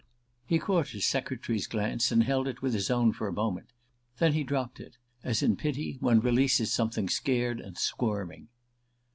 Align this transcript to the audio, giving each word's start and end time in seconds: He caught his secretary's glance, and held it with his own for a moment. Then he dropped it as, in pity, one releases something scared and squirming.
He 0.47 0.57
caught 0.57 0.87
his 0.87 1.05
secretary's 1.05 1.67
glance, 1.67 2.11
and 2.11 2.23
held 2.23 2.47
it 2.47 2.63
with 2.63 2.73
his 2.73 2.89
own 2.89 3.13
for 3.13 3.27
a 3.27 3.31
moment. 3.31 3.67
Then 4.17 4.33
he 4.33 4.43
dropped 4.43 4.79
it 4.79 4.97
as, 5.23 5.43
in 5.43 5.55
pity, 5.55 5.97
one 5.99 6.21
releases 6.21 6.73
something 6.73 7.07
scared 7.07 7.59
and 7.61 7.77
squirming. 7.77 8.47